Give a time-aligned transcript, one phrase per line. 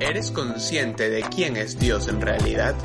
[0.00, 2.76] ¿Eres consciente de quién es Dios en realidad?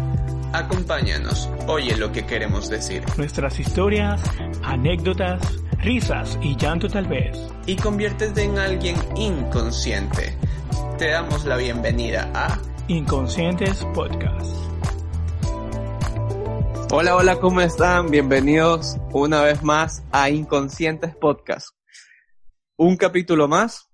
[0.51, 3.03] Acompáñanos, oye lo que queremos decir.
[3.17, 4.19] Nuestras historias,
[4.63, 5.39] anécdotas,
[5.77, 7.37] risas y llanto tal vez.
[7.67, 10.35] Y conviértete en alguien inconsciente.
[10.97, 14.55] Te damos la bienvenida a Inconscientes Podcast.
[16.91, 18.09] Hola, hola, ¿cómo están?
[18.09, 21.75] Bienvenidos una vez más a Inconscientes Podcast.
[22.75, 23.92] Un capítulo más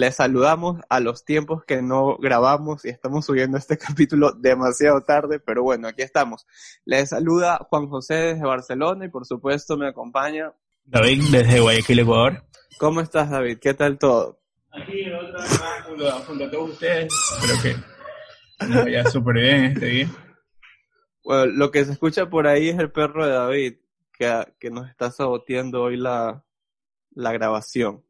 [0.00, 5.40] les saludamos a los tiempos que no grabamos y estamos subiendo este capítulo demasiado tarde,
[5.40, 6.46] pero bueno, aquí estamos.
[6.86, 12.44] Les saluda Juan José desde Barcelona y por supuesto me acompaña David desde Guayaquil, Ecuador.
[12.78, 13.58] ¿Cómo estás, David?
[13.60, 14.40] ¿Qué tal todo?
[14.70, 17.12] Aquí otra vez junto, a todos ustedes.
[17.42, 17.62] Espero
[18.58, 20.08] que nos vaya súper bien este día.
[21.22, 23.74] Bueno, lo que se escucha por ahí es el perro de David,
[24.14, 26.42] que, que nos está saboteando hoy la,
[27.10, 28.02] la grabación.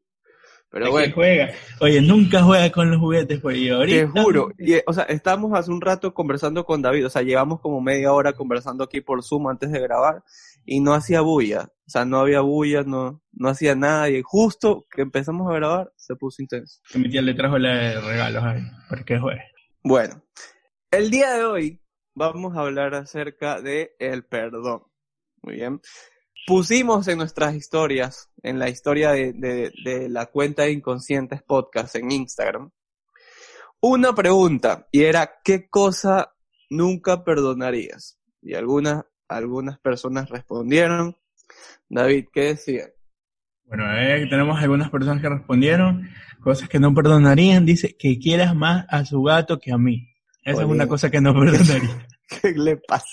[0.71, 1.13] Pero bueno.
[1.13, 1.49] juega.
[1.81, 4.13] Oye, nunca juega con los juguetes, pues yo ahorita.
[4.13, 4.51] Te juro.
[4.57, 7.07] Y, o sea, estábamos hace un rato conversando con David.
[7.07, 10.23] O sea, llevamos como media hora conversando aquí por Zoom antes de grabar.
[10.65, 11.69] Y no hacía bulla.
[11.85, 14.09] O sea, no había bulla, no, no hacía nada.
[14.09, 16.79] Y justo que empezamos a grabar, se puso intenso.
[16.89, 18.61] Que mi tía le trajo de regalos ahí.
[18.87, 19.43] ¿Por qué juega?
[19.83, 20.23] Bueno.
[20.89, 21.81] El día de hoy
[22.15, 24.83] vamos a hablar acerca de el perdón.
[25.41, 25.81] Muy bien
[26.45, 32.11] pusimos en nuestras historias, en la historia de, de, la cuenta de Inconscientes Podcast en
[32.11, 32.71] Instagram,
[33.79, 36.33] una pregunta y era, ¿qué cosa
[36.69, 38.19] nunca perdonarías?
[38.41, 41.17] Y algunas, algunas personas respondieron.
[41.89, 42.89] David, ¿qué decían?
[43.65, 46.09] Bueno, eh, tenemos algunas personas que respondieron
[46.41, 47.65] cosas que no perdonarían.
[47.65, 50.09] Dice que quieras más a su gato que a mí.
[50.43, 52.07] Esa es una cosa que no perdonaría.
[52.41, 53.05] ¿Qué le pasa?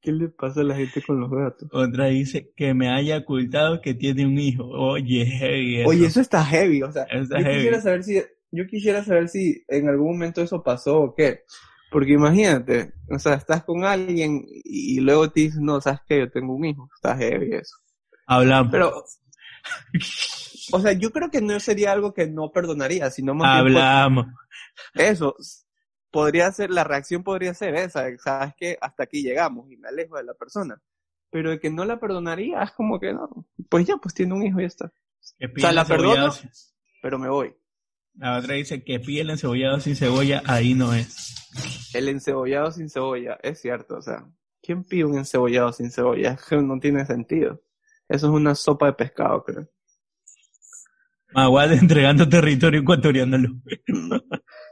[0.00, 1.68] ¿Qué le pasa a la gente con los gatos?
[1.72, 4.64] Otra dice que me haya ocultado que tiene un hijo.
[4.64, 5.84] Oye, heavy.
[5.84, 6.82] Oye, eso está heavy.
[6.82, 11.00] O sea, yo quisiera saber si, yo quisiera saber si en algún momento eso pasó
[11.00, 11.42] o qué.
[11.90, 16.30] Porque imagínate, o sea, estás con alguien y luego te dices, no, sabes que yo
[16.30, 16.88] tengo un hijo.
[16.94, 17.76] Está heavy eso.
[18.26, 18.72] Hablamos.
[18.72, 19.04] Pero,
[20.72, 24.26] o sea, yo creo que no sería algo que no perdonaría, sino más Hablamos.
[24.94, 25.36] eso,
[26.16, 30.16] podría ser, la reacción podría ser esa, sabes que hasta aquí llegamos y me alejo
[30.16, 30.80] de la persona.
[31.28, 33.28] Pero de que no la perdonaría, es como que no,
[33.68, 34.86] pues ya, pues tiene un hijo y ya está.
[34.86, 36.32] O sea, la perdono,
[37.02, 37.54] pero me voy.
[38.14, 41.92] La otra dice que pide el encebollado sin cebolla, ahí no es.
[41.92, 44.26] El encebollado sin cebolla, es cierto, o sea,
[44.62, 46.32] ¿quién pide un encebollado sin cebolla?
[46.32, 47.60] Es que no tiene sentido.
[48.08, 49.68] Eso es una sopa de pescado, creo.
[51.34, 53.36] Maguad entregando territorio ecuatoriano.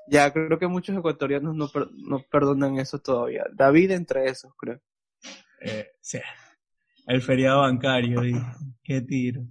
[0.06, 3.44] Ya, creo que muchos ecuatorianos no, no perdonan eso todavía.
[3.52, 4.80] David entre esos, creo.
[5.60, 6.18] Eh, sí.
[7.06, 8.20] El feriado bancario,
[8.82, 9.42] qué tiro.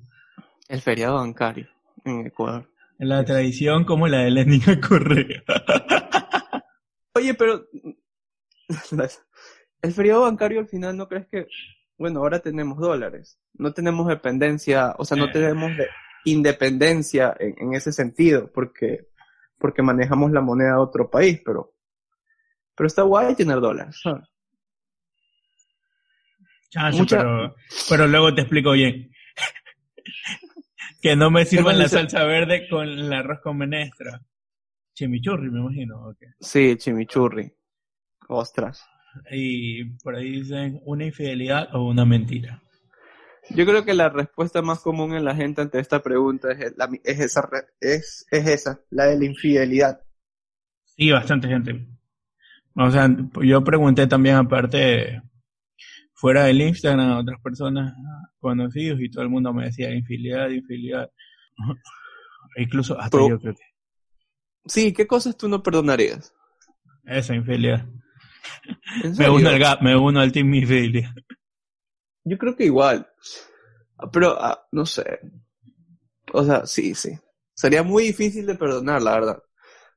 [0.67, 1.67] El feriado bancario
[2.05, 2.69] en Ecuador.
[2.97, 5.43] La tradición como la de Lenin Correa.
[7.15, 7.67] Oye, pero
[9.81, 11.47] el feriado bancario al final no crees que,
[11.97, 15.31] bueno, ahora tenemos dólares, no tenemos dependencia, o sea, no eh.
[15.31, 15.71] tenemos
[16.25, 19.09] independencia en, en, ese sentido, porque
[19.63, 21.73] porque manejamos la moneda de otro país, pero,
[22.75, 23.97] pero está guay tener dólares.
[27.09, 27.55] pero,
[27.87, 29.09] pero luego te explico bien.
[31.01, 34.19] que no me sirvan la salsa verde con el arroz con menestra.
[34.95, 36.13] Chimichurri, me imagino.
[36.41, 37.49] Sí, chimichurri.
[38.27, 38.85] Ostras.
[39.31, 42.61] Y por ahí dicen una infidelidad o una mentira.
[43.49, 46.89] Yo creo que la respuesta más común en la gente ante esta pregunta es, la,
[47.03, 47.49] es, esa,
[47.81, 50.01] es, es esa, la de la infidelidad.
[50.85, 51.87] Sí, bastante gente.
[52.75, 53.07] O sea,
[53.41, 55.21] yo pregunté también aparte
[56.13, 57.93] fuera del Instagram a otras personas
[58.39, 61.11] conocidos y todo el mundo me decía infidelidad, infidelidad.
[62.57, 63.63] Incluso hasta yo creo que.
[64.65, 66.33] Sí, ¿qué cosas tú no perdonarías?
[67.05, 67.85] Esa infidelidad.
[69.17, 71.13] Me uno, al, me uno al team infidelidad.
[72.25, 73.07] Yo creo que igual.
[74.11, 75.19] Pero, ah, no sé.
[76.33, 77.11] O sea, sí, sí.
[77.53, 79.43] Sería muy difícil de perdonar, la verdad.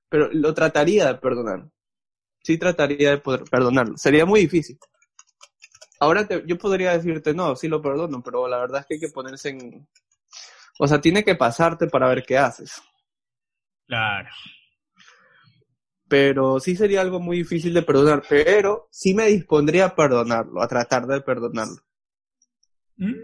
[0.09, 1.69] Pero lo trataría de perdonar.
[2.43, 3.97] Sí trataría de poder perdonarlo.
[3.99, 4.79] Sería muy difícil.
[6.01, 9.09] Ahora yo podría decirte, no, sí lo perdono, pero la verdad es que hay que
[9.11, 9.87] ponerse en...
[10.79, 12.83] O sea, tiene que pasarte para ver qué haces.
[13.87, 14.29] Claro.
[16.09, 20.69] pero sí sería algo muy difícil de perdonar, pero sí me dispondría a perdonarlo, a
[20.69, 21.77] tratar de perdonarlo.
[22.99, 23.15] Mm,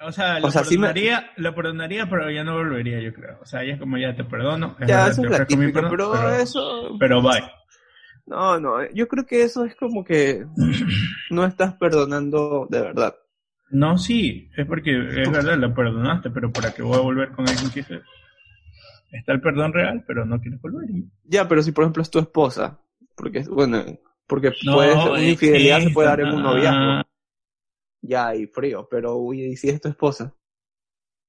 [0.00, 3.12] O sea, lo, O sea, sí me- perdonaría, lo perdonaría, pero ya no volvería, yo
[3.12, 3.38] creo.
[3.42, 4.76] O sea, ya es como ya te perdono.
[4.80, 6.98] es Ya, verdad, eso es la ofrezco mi típica, perdón, pero, pero, eso...
[6.98, 7.42] pero bye.
[8.26, 10.46] No, no, yo creo que eso es como que
[11.30, 13.16] no estás perdonando de verdad.
[13.70, 17.46] No, sí, es porque es verdad, lo perdonaste, pero ¿para qué voy a volver con
[17.48, 18.00] alguien que se...
[19.12, 20.88] Está el perdón real, pero no quieres volver.
[20.90, 22.78] y- Ya, pero si por ejemplo es tu esposa,
[23.14, 23.84] porque, bueno,
[24.26, 27.02] porque No, puede ser, una infidelidad se puede dar en un noviazgo,
[28.00, 30.34] ya, y frío, pero uy, ¿y si es tu esposa?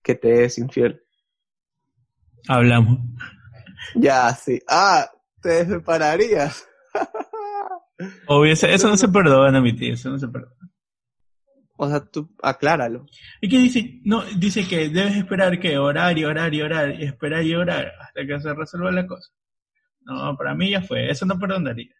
[0.03, 1.03] Que te es infiel.
[2.47, 2.99] Hablamos.
[3.95, 4.61] Ya, sí.
[4.67, 5.09] Ah,
[5.41, 6.67] te separarías.
[8.27, 10.55] Obvio, eso- eso no se perdona, mi tío, eso no se perdona.
[11.81, 13.05] O sea, tú acláralo.
[13.41, 14.01] ¿Y qué dice?
[14.03, 17.93] No, dice que debes esperar que orar y orar y orar y esperar y orar
[18.01, 19.31] hasta que se resuelva la cosa.
[20.01, 21.93] No, para mí ya fue, eso no perdonaría.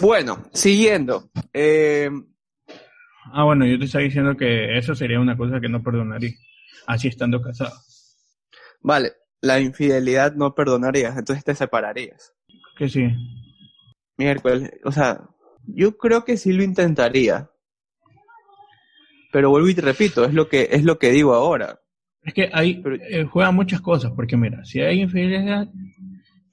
[0.00, 1.30] Bueno, siguiendo.
[1.52, 2.10] Eh,
[3.32, 6.34] Ah, bueno, yo te estaba diciendo que eso sería una cosa que no perdonaría,
[6.86, 7.74] así estando casado.
[8.80, 12.32] vale, la infidelidad no perdonarías, entonces te separarías.
[12.76, 13.08] Que sí.
[14.16, 15.28] Miércoles, o sea,
[15.66, 17.50] yo creo que sí lo intentaría.
[19.32, 21.80] Pero vuelvo y te repito, es lo que, es lo que digo ahora.
[22.22, 25.68] Es que ahí eh, juegan muchas cosas, porque mira, si hay infidelidad,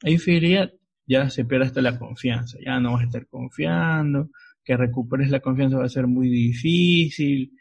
[0.03, 0.71] hay infidelidad,
[1.05, 4.29] ya se pierde hasta la confianza, ya no vas a estar confiando,
[4.63, 7.51] que recuperes la confianza va a ser muy difícil,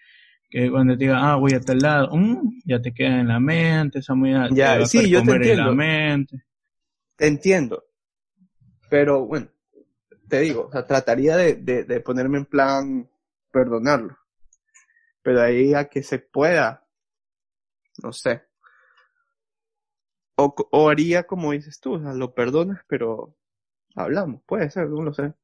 [0.50, 3.40] que cuando te diga, ah, voy a tal lado, mm, ya te queda en la
[3.40, 5.74] mente, esa te Ya, sí, yo te comer en la entiendo.
[5.74, 6.42] mente.
[7.16, 7.84] Te entiendo.
[8.90, 9.48] Pero bueno,
[10.28, 13.08] te digo, o sea, trataría de, de, de ponerme en plan
[13.50, 14.16] perdonarlo.
[15.22, 16.86] Pero ahí a que se pueda,
[18.02, 18.42] no sé.
[20.36, 23.36] O, o haría como dices tú, o sea, lo perdonas, pero
[23.94, 25.34] hablamos, puede ser, no lo sé.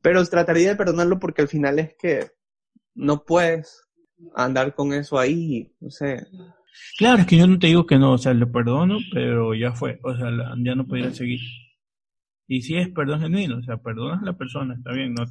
[0.00, 2.30] Pero trataría de perdonarlo porque al final es que
[2.94, 3.88] no puedes
[4.34, 6.26] andar con eso ahí, no sé.
[6.96, 9.72] Claro, es que yo no te digo que no, o sea, lo perdono, pero ya
[9.72, 11.40] fue, o sea, ya no podría seguir.
[12.46, 15.24] Y si es perdón genuino, o sea, perdonas a la persona, está bien, no,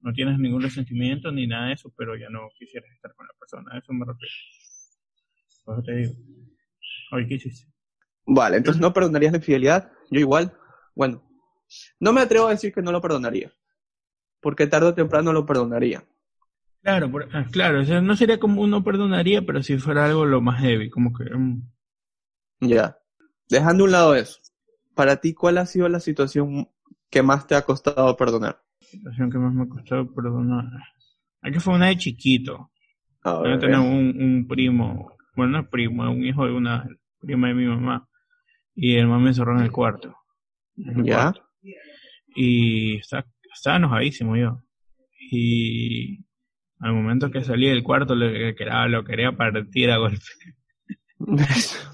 [0.00, 3.34] no tienes ningún resentimiento ni nada de eso, pero ya no quisieras estar con la
[3.38, 4.32] persona, eso me refiero.
[5.64, 6.12] Por eso te digo.
[7.12, 7.70] Oye, ¿qué hiciste?
[8.26, 9.92] Vale, entonces no perdonarías la infidelidad.
[10.10, 10.52] Yo igual.
[10.94, 11.22] Bueno,
[12.00, 13.52] no me atrevo a decir que no lo perdonaría.
[14.40, 16.04] Porque tarde o temprano lo perdonaría.
[16.82, 20.24] Claro, por- ah, claro, o sea, no sería como uno perdonaría, pero si fuera algo
[20.26, 21.24] lo más heavy, como que...
[21.24, 21.62] mm,
[22.60, 22.98] Ya.
[23.48, 24.38] Dejando a un lado eso.
[24.94, 26.68] Para ti, ¿cuál ha sido la situación
[27.10, 28.62] que más te ha costado perdonar?
[28.80, 30.64] situación que más me ha costado perdonar.
[31.42, 32.70] Aquí fue una de chiquito.
[33.24, 36.88] Yo tenía un, un primo, bueno, no es primo, un hijo de una
[37.20, 38.08] prima de mi mamá.
[38.74, 40.14] Y el mamá me encerró en el cuarto.
[40.76, 41.14] en el Ya.
[41.32, 41.42] cuarto.
[42.34, 44.62] Y está, estaba enojadísimo yo.
[45.30, 46.24] Y
[46.78, 50.18] al momento que salí del cuarto le quería, lo quería partir a golpe.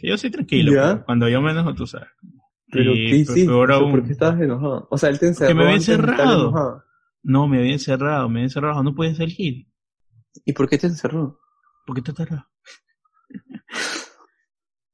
[0.00, 0.92] Que yo soy tranquilo, Ya.
[0.92, 2.08] pero cuando yo me enojo, tú sabes.
[2.70, 3.46] Pero Y ¿qué hiciste?
[3.46, 4.86] peor aún, ¿Por qué estabas enojado?
[4.92, 5.54] O sea, él te encerró.
[5.56, 6.84] me había encerrado.
[7.24, 9.66] No, me había encerrado, me había encerrado, no podía salir.
[10.44, 11.40] ¿Y por qué te encerró?
[11.84, 12.46] ¿Por qué te cerrado?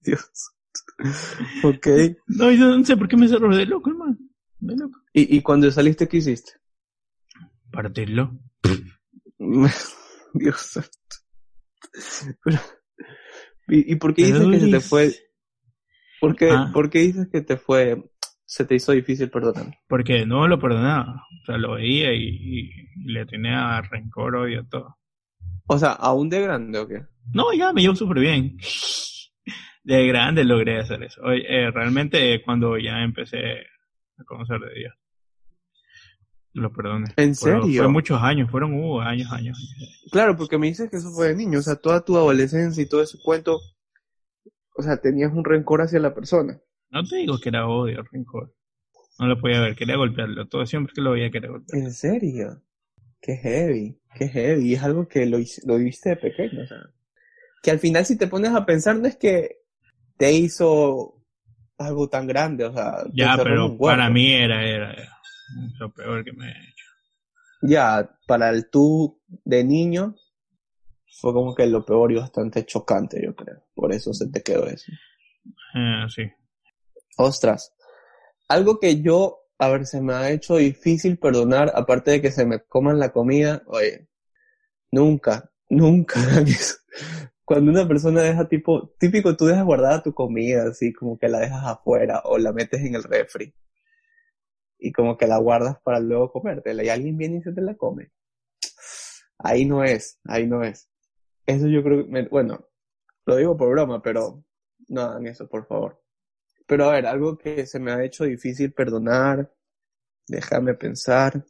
[0.00, 0.53] Dios.
[1.64, 1.86] ok.
[2.28, 4.16] No, yo no sé por qué me cerró de loco, hermano.
[4.58, 5.00] De loco.
[5.12, 6.52] ¿Y, ¿Y cuando saliste qué hiciste?
[7.70, 8.38] Partirlo.
[10.34, 10.90] Dios santo.
[12.44, 12.58] Pero-
[13.68, 15.14] ¿Y, y por qué dices que se te fue?
[16.20, 16.70] ¿Por qué, Ah.
[16.72, 18.10] ¿Por qué dices que te fue,
[18.44, 19.78] se te hizo difícil perdonar?
[19.88, 21.22] Porque no lo perdonaba.
[21.42, 22.70] O sea, lo veía y, y
[23.12, 24.98] le tenía rencor, odio, todo.
[25.66, 27.02] O sea, ¿aún de grande o qué?
[27.32, 28.58] No, ya me llevo súper bien.
[29.84, 31.20] De grande logré hacer eso.
[31.22, 33.38] Oye, eh, realmente cuando ya empecé
[34.18, 34.94] a conocer de Dios.
[36.54, 37.06] Lo perdoné.
[37.16, 37.62] ¿En serio?
[37.62, 39.58] Fue muchos años, fueron uh, años, años.
[40.10, 42.88] Claro, porque me dices que eso fue de niño, o sea, toda tu adolescencia y
[42.88, 43.58] todo ese cuento,
[44.76, 46.60] o sea, tenías un rencor hacia la persona.
[46.90, 48.54] No te digo que era odio, rencor.
[49.18, 50.46] No lo podía ver, quería golpearlo.
[50.46, 51.86] Todo siempre que lo veía quería golpearlo.
[51.86, 52.62] ¿En serio?
[53.20, 54.74] Qué heavy, qué heavy.
[54.74, 56.78] Es algo que lo, lo viviste de pequeño, o sea.
[57.62, 59.63] Que al final si te pones a pensar no es que
[60.16, 61.14] te hizo
[61.78, 63.04] algo tan grande, o sea.
[63.12, 65.18] Ya, pero para mí era, era, era
[65.78, 66.84] lo peor que me he hecho.
[67.62, 70.14] Ya, para el tú de niño
[71.20, 73.62] fue como que lo peor y bastante chocante, yo creo.
[73.74, 74.92] Por eso se te quedó eso.
[75.74, 76.30] Eh, sí.
[77.16, 77.72] Ostras,
[78.48, 82.44] algo que yo, a ver, se me ha hecho difícil perdonar, aparte de que se
[82.44, 84.08] me coman la comida, oye,
[84.90, 86.20] nunca, nunca
[87.44, 91.40] cuando una persona deja tipo, típico, tú dejas guardada tu comida, así como que la
[91.40, 93.54] dejas afuera o la metes en el refri
[94.78, 97.74] y como que la guardas para luego comértela y alguien viene y se te la
[97.74, 98.12] come.
[99.38, 100.90] Ahí no es, ahí no es.
[101.46, 102.68] Eso yo creo bueno,
[103.24, 104.44] lo digo por broma, pero
[104.88, 106.02] no hagan eso, por favor.
[106.66, 109.52] Pero a ver, algo que se me ha hecho difícil perdonar,
[110.26, 111.44] déjame pensar,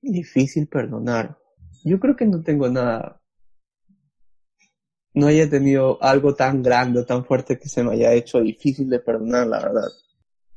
[0.00, 1.38] difícil perdonar.
[1.84, 3.22] Yo creo que no tengo nada,
[5.16, 8.98] no haya tenido algo tan grande, tan fuerte que se me haya hecho difícil de
[8.98, 9.88] perdonar, la verdad.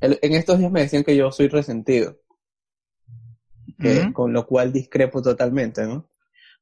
[0.00, 2.18] en estos días me decían que yo soy resentido,
[4.12, 6.10] con lo cual discrepo totalmente, ¿no?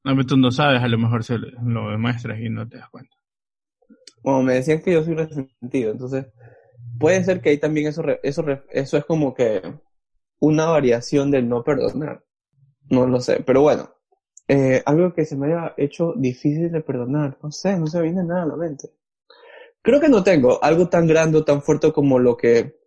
[0.05, 2.89] No, pero tú no sabes, a lo mejor se lo demuestras y no te das
[2.89, 3.17] cuenta.
[4.23, 6.27] Bueno, me decían que yo soy resentido, entonces
[7.01, 9.61] puede ser que ahí también eso, eso, eso es como que
[10.39, 12.25] una variación del no perdonar.
[12.91, 13.91] No lo sé, pero bueno,
[14.49, 18.25] eh, algo que se me haya hecho difícil de perdonar, no sé, no se viene
[18.25, 18.91] nada a la mente.
[19.83, 22.79] Creo que no tengo algo tan grande o tan fuerte como lo que,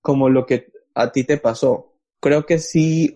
[0.00, 1.94] como lo que a ti te pasó.
[2.20, 3.14] Creo que sí,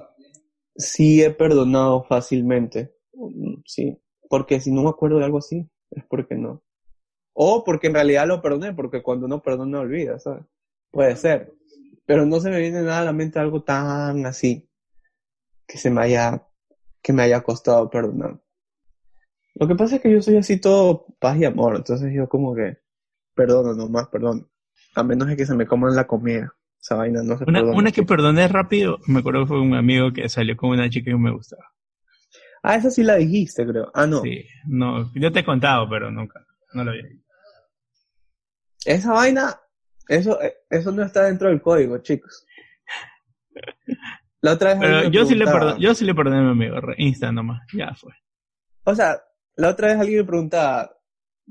[0.75, 2.95] sí he perdonado fácilmente.
[3.67, 3.99] Sí,
[4.29, 6.63] porque si no me acuerdo de algo así, es porque no.
[7.33, 10.45] O porque en realidad lo perdoné, porque cuando uno perdona olvida, ¿sabes?
[10.91, 11.53] Puede ser.
[12.07, 14.67] Pero no se me viene nada a la mente algo tan así
[15.71, 16.45] que se me haya,
[17.03, 18.39] que me haya costado perdonar.
[19.55, 22.55] Lo que pasa es que yo soy así todo paz y amor, entonces yo como
[22.55, 22.79] que
[23.35, 24.49] perdono nomás, perdón.
[24.95, 26.55] A menos de que se me coman la comida.
[26.81, 30.13] Esa vaina no se una, Una que perdoné rápido, me acuerdo que fue un amigo
[30.13, 31.65] que salió con una chica que me gustaba.
[32.63, 33.91] Ah, esa sí la dijiste, creo.
[33.95, 34.23] Ah, no.
[34.23, 37.05] Sí, no, yo te he contado, pero nunca, no lo había
[38.85, 39.61] Esa vaina,
[40.09, 42.47] eso, eh, eso no está dentro del código, chicos.
[44.43, 45.11] La otra vez.
[45.11, 45.45] yo, sí le
[45.79, 48.13] yo sí le perdoné a mi amigo, Insta nomás, ya fue.
[48.85, 49.23] O sea,
[49.57, 50.91] la otra vez alguien me preguntaba,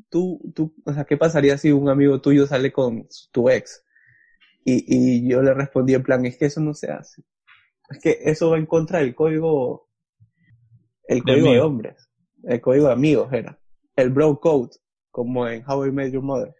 [0.09, 3.85] tú, tú, o sea, ¿qué pasaría si un amigo tuyo sale con tu ex?
[4.65, 7.23] Y, y yo le respondí en plan, es que eso no se hace.
[7.89, 9.89] Es que eso va en contra del código,
[11.07, 12.09] el código de, hombres,
[12.43, 13.59] el código de amigos era,
[13.95, 14.71] el bro code,
[15.11, 16.55] como en How I Met Your Mother.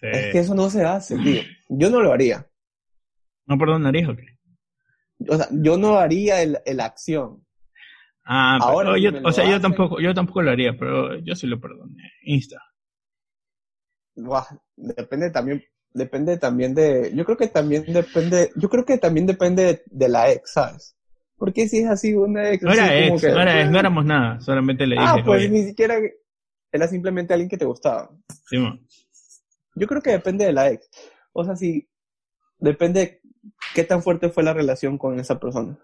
[0.00, 1.42] Es que eso no se hace, tío.
[1.68, 2.46] Yo no lo haría.
[3.46, 4.35] ¿No perdonarías o qué?
[5.28, 7.46] O sea, yo no haría el, el acción.
[8.24, 11.60] Ah, Ahora yo, o sea, yo tampoco, yo tampoco lo haría, pero yo sí lo
[11.60, 12.10] perdoné.
[12.22, 12.60] Insta.
[14.76, 19.84] depende también, depende también de, yo creo que también depende, yo creo que también depende
[19.86, 20.96] de, la ex, ¿sabes?
[21.36, 24.40] Porque si es así una ex, no era ex, no, era ex no éramos nada,
[24.40, 25.20] solamente le ah, dije.
[25.20, 25.96] Ah, pues ni siquiera
[26.72, 28.10] era simplemente alguien que te gustaba.
[28.46, 28.56] Sí,
[29.76, 30.88] Yo creo que depende de la ex.
[31.32, 31.88] O sea, si
[32.58, 33.20] depende
[33.74, 35.78] qué tan fuerte fue la relación con esa persona.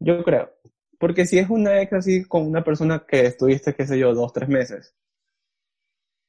[0.00, 0.52] Yo creo.
[0.98, 4.32] Porque si es una ex así con una persona que estuviste, qué sé yo, dos,
[4.32, 4.94] tres meses,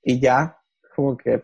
[0.03, 0.57] y ya,
[0.95, 1.41] como que,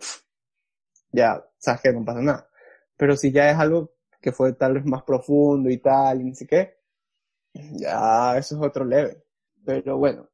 [1.12, 2.50] ya, sabes que no pasa nada.
[2.98, 6.36] Pero si ya es algo que fue tal vez más profundo y tal, y ni
[6.36, 6.78] sé qué,
[7.54, 9.24] ya, eso es otro leve.
[9.66, 10.30] Pero bueno,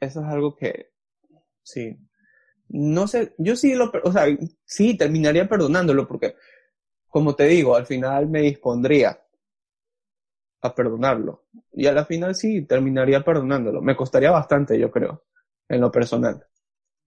[0.00, 0.90] eso es algo que,
[1.62, 1.96] sí.
[2.68, 4.26] No sé, yo sí lo, o sea,
[4.64, 6.36] sí, terminaría perdonándolo porque
[7.08, 9.18] como te digo, al final me dispondría
[10.60, 11.46] a perdonarlo.
[11.72, 13.80] Y a la final sí, terminaría perdonándolo.
[13.80, 15.24] Me costaría bastante, yo creo,
[15.68, 16.44] en lo personal,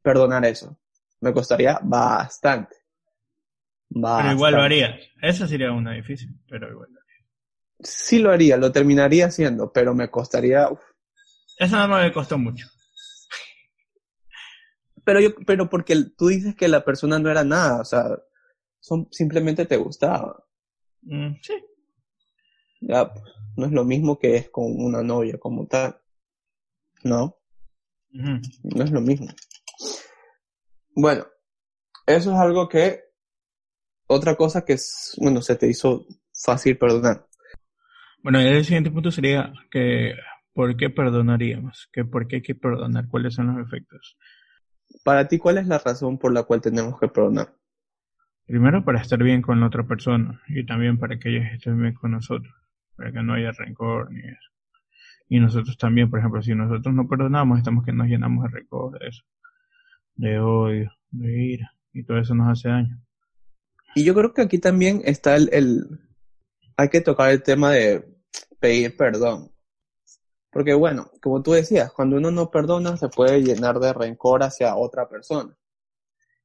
[0.02, 0.78] perdonar eso.
[1.20, 2.78] Me costaría bastante.
[3.90, 4.98] Pero igual lo haría.
[5.22, 7.26] Eso sería una difícil, pero igual lo haría.
[7.80, 10.70] Sí lo haría, lo terminaría haciendo, pero me costaría...
[11.58, 12.68] Eso no me costó mucho.
[15.04, 18.18] Pero yo, pero porque tú dices que la persona no era nada, o sea,
[18.82, 20.44] son, simplemente te gustaba.
[21.04, 21.54] Mm, sí.
[22.82, 23.24] Ya, pues,
[23.56, 26.02] no es lo mismo que es con una novia como tal.
[27.04, 27.38] ¿No?
[28.12, 29.28] No es lo mismo.
[30.94, 31.26] Bueno,
[32.06, 33.00] eso es algo que,
[34.08, 37.28] otra cosa que, es, bueno, se te hizo fácil perdonar.
[38.24, 40.14] Bueno, el siguiente punto sería que,
[40.54, 41.88] ¿por qué perdonaríamos?
[41.94, 43.08] Que ¿Por qué hay que perdonar?
[43.08, 44.18] ¿Cuáles son los efectos?
[45.04, 47.56] Para ti, ¿cuál es la razón por la cual tenemos que perdonar?
[48.52, 51.94] Primero para estar bien con la otra persona y también para que ellos estén bien
[51.94, 52.54] con nosotros,
[52.98, 54.50] para que no haya rencor ni eso.
[55.30, 59.00] Y nosotros también, por ejemplo, si nosotros no perdonamos, estamos que nos llenamos de rencor,
[59.00, 59.24] de eso,
[60.16, 63.02] de odio, de ira, y todo eso nos hace daño.
[63.96, 65.86] Y yo creo que aquí también está el, el
[66.76, 68.06] hay que tocar el tema de
[68.60, 69.50] pedir perdón.
[70.52, 74.76] Porque bueno, como tú decías, cuando uno no perdona se puede llenar de rencor hacia
[74.76, 75.56] otra persona.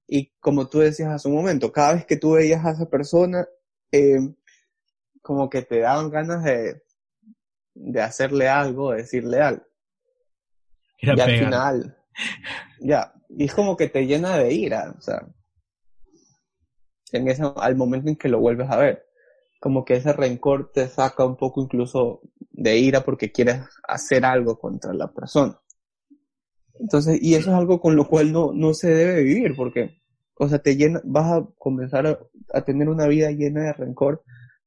[0.06, 3.46] Y como tú decías hace un momento, cada vez que tú veías a esa persona,
[3.90, 4.20] eh,
[5.20, 6.82] como que te daban ganas de,
[7.74, 9.64] de hacerle algo, de decirle algo.
[10.98, 11.98] Era y al final,
[12.80, 15.26] ya, y es como que te llena de ira, o sea,
[17.12, 19.06] en ese, al momento en que lo vuelves a ver,
[19.60, 22.20] como que ese rencor te saca un poco incluso
[22.50, 25.60] de ira porque quieres hacer algo contra la persona.
[26.80, 30.00] Entonces, y eso es algo con lo cual no, no se debe vivir porque,
[30.34, 34.22] o sea, te llena, vas a comenzar a, tener una vida llena de rencor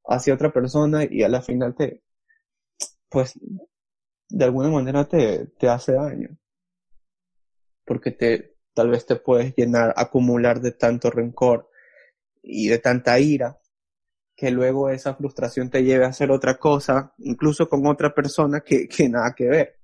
[0.06, 2.04] hacia otra persona y a la final te,
[3.10, 3.40] pues,
[4.30, 6.38] de alguna manera te, te hace daño.
[7.86, 11.70] Porque te, tal vez te puedes llenar, acumular de tanto rencor
[12.42, 13.60] y de tanta ira,
[14.36, 18.88] que luego esa frustración te lleve a hacer otra cosa, incluso con otra persona que,
[18.88, 19.79] que nada que ver,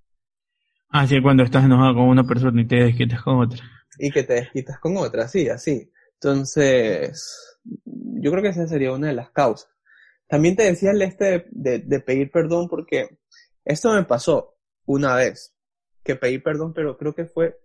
[0.89, 3.61] Ah, sí, cuando estás enojado con una persona y te desquitas con otra.
[3.97, 5.91] y que te desquitas con otra, sí, así.
[6.15, 9.69] Entonces, yo creo que esa sería una de las causas.
[10.27, 13.19] También te decía el este de, de- pedir perdón porque
[13.65, 15.55] esto me pasó una vez,
[16.03, 17.57] que pedí perdón, pero creo que fue,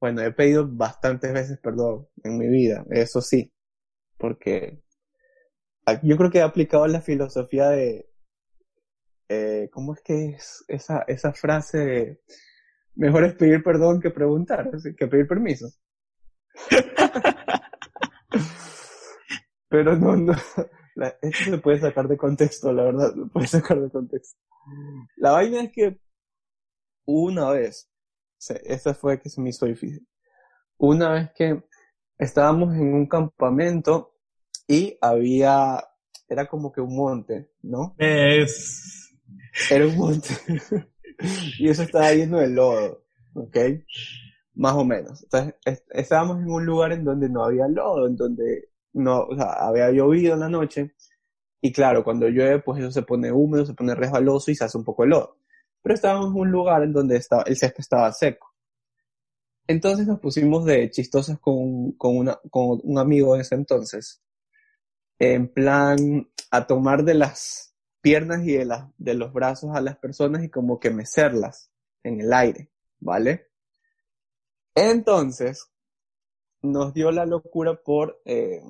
[0.00, 3.52] bueno, he pedido bastantes veces perdón en mi vida, eso sí,
[4.18, 4.82] porque
[6.02, 8.08] yo creo que he aplicado la filosofía de,
[9.28, 12.20] eh, ¿cómo es que es esa, esa frase de,
[13.00, 15.68] mejor es pedir perdón que preguntar, que pedir permiso?
[19.68, 20.34] Pero no, no,
[20.96, 24.38] la- esto se puede sacar de contexto, la verdad, se puede sacar de contexto.
[25.16, 25.98] La vaina es que
[27.06, 27.88] una vez,
[28.64, 30.06] esa fue que se me hizo difícil,
[30.76, 31.62] una vez que
[32.18, 34.16] estábamos en un campamento
[34.66, 35.82] y había,
[36.28, 37.94] era como que un monte, ¿no?
[37.98, 39.14] Es...
[39.70, 40.28] Era un monte.
[41.58, 43.56] y eso estaba lleno de lodo, ¿ok?
[44.54, 45.22] Más o menos.
[45.22, 49.34] Entonces, es- estábamos en un lugar en donde no había lodo, en donde no, o
[49.36, 50.94] sea, había llovido en la noche.
[51.62, 54.78] Y claro, cuando llueve, pues eso se pone húmedo, se pone resbaloso y se hace
[54.78, 55.38] un poco de lodo.
[55.82, 58.48] Pero estábamos en un lugar en donde el césped estaba seco.
[59.66, 62.28] Entonces nos pusimos de chistosos con, con,
[62.82, 64.20] un amigo de ese entonces.
[65.18, 67.69] En plan, a tomar de las
[68.00, 68.66] piernas y de,
[68.98, 71.70] de los brazos a las personas y como que mecerlas
[72.02, 73.50] en el aire, ¿vale?
[74.74, 75.70] Entonces,
[76.62, 78.62] nos dio la locura por, eh,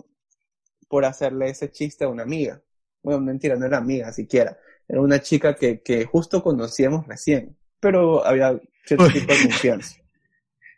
[0.89, 2.63] por hacerle ese chiste a una amiga.
[3.03, 4.59] Bueno, mentira, no era amiga siquiera.
[4.89, 9.13] Era una chica que, que justo conocíamos recién, pero había cierto Uy.
[9.13, 9.97] tipo de confianza.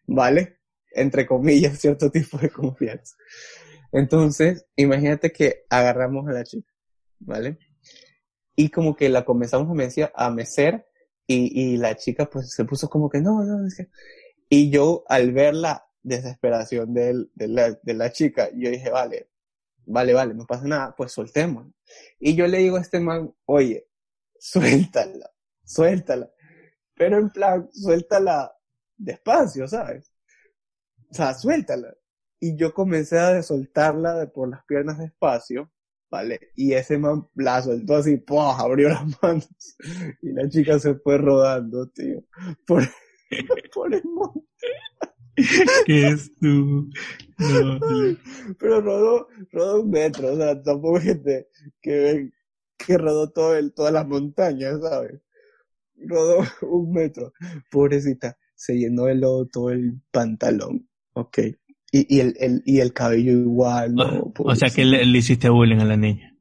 [0.07, 0.59] ¿Vale?
[0.91, 3.17] Entre comillas, cierto tipo de confianza.
[3.93, 6.73] Entonces, imagínate que agarramos a la chica,
[7.21, 7.59] ¿vale?
[8.57, 9.69] Y como que la comenzamos
[10.15, 10.87] a mecer,
[11.27, 13.87] y, y la chica pues se puso como que no, no, es.
[14.49, 19.31] Y yo al ver la desesperación del- de, la, de la chica, yo dije, vale,
[19.87, 21.69] vale, vale, no pasa nada, pues soltemos.
[22.21, 23.88] Y yo le digo a este man, oye,
[24.41, 25.31] suéltala,
[25.65, 26.31] suéltala.
[26.97, 28.53] Pero en plan, suéltala
[28.99, 30.12] despacio, ¿sabes?
[31.11, 31.95] O sea, suéltala.
[32.41, 35.72] Y yo comencé a soltarla de por las piernas despacio,
[36.12, 36.53] ¿vale?
[36.55, 38.38] Y ese man la soltó así, ¡pum!
[38.38, 39.48] abrió las manos.
[40.20, 42.22] Y la chica se fue rodando, tío.
[42.66, 42.83] Por,
[43.75, 44.46] por el monte.
[45.87, 46.90] ¿Qué es tú?
[47.38, 48.16] No, no.
[48.59, 51.48] Pero rodó, rodó un metro, o sea, tampoco es que, te-
[51.81, 52.31] que,
[52.77, 55.18] que rodó todo el, todas las montañas, ¿sabes?
[55.96, 57.33] Rodó un metro.
[57.70, 61.38] Pobrecita, se llenó de lodo todo el pantalón, ok.
[61.95, 64.05] Y, y, el, el, y el cabello igual, ¿no?
[64.05, 66.35] O, o sea que le, le hiciste bullying a la niña.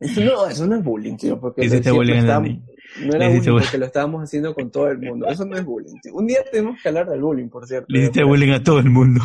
[0.00, 2.62] No, eso no es bullying, tío, porque hiciste bullying a la niña.
[3.00, 3.60] no era bullying bullying.
[3.60, 5.26] porque lo estábamos haciendo con todo el mundo.
[5.28, 6.14] Eso no es bullying, tío.
[6.14, 7.86] Un día tenemos que hablar del bullying, por cierto.
[7.88, 9.22] Le hiciste bullying a todo el mundo.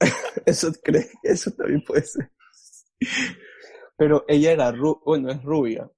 [0.46, 2.32] Eso, cree, eso también puede ser.
[3.96, 5.88] Pero ella era, ru bueno, es rubia.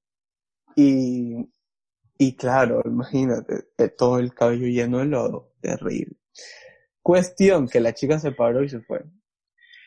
[0.76, 1.36] Y,
[2.18, 6.18] y claro, imagínate, eh, todo el cabello lleno de lodo, terrible.
[7.04, 9.04] Cuestión que la chica se paró y se fue.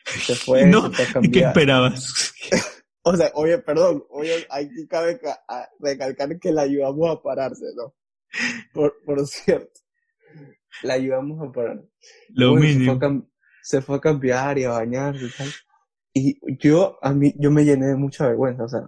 [0.04, 2.32] Se fue, no, se ¿qué esperabas?
[3.02, 5.18] O sea, oye, perdón, oye, aquí cabe
[5.80, 7.94] recalcar que la ayudamos a pararse, ¿no?
[8.74, 9.80] Por, por cierto,
[10.82, 11.82] la ayudamos a parar.
[12.28, 13.30] Lo Bueno, se fue, mínimo.
[13.62, 15.48] se fue a cambiar y a bañarse y tal.
[16.12, 18.86] Y yo, a mí, yo me llené de mucha vergüenza, o sea,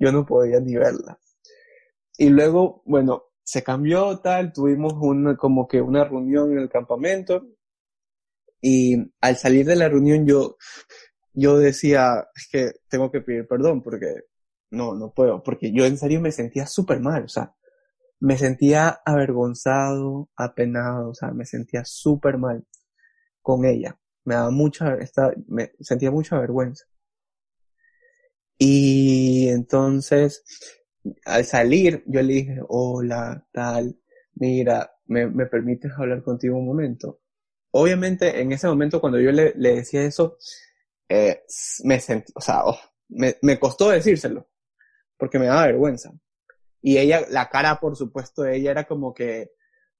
[0.00, 1.20] yo no podía ni verla.
[2.18, 7.46] Y luego, bueno, se cambió tal, tuvimos una, como que una reunión en el campamento.
[8.60, 10.56] Y al salir de la reunión yo,
[11.32, 14.24] yo decía, es que tengo que pedir perdón porque
[14.70, 17.54] no, no puedo, porque yo en serio me sentía súper mal, o sea,
[18.18, 22.66] me sentía avergonzado, apenado, o sea, me sentía súper mal
[23.42, 23.96] con ella.
[24.24, 26.86] Me daba mucha, esta, me sentía mucha vergüenza.
[28.58, 30.42] Y entonces,
[31.24, 33.96] al salir, yo le dije, hola, tal,
[34.34, 37.20] mira, ¿me, me permites hablar contigo un momento?
[37.72, 40.38] Obviamente, en ese momento, cuando yo le, le decía eso,
[41.08, 41.42] eh,
[41.84, 44.48] me sentí, o sea, oh, me, me costó decírselo,
[45.16, 46.12] porque me daba vergüenza.
[46.82, 49.52] Y ella, la cara, por supuesto, de ella era como que